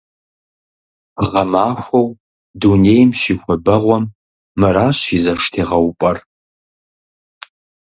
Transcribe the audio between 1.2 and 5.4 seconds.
Гъэмахуэу дунейм щихуабэгъуэм мыращ и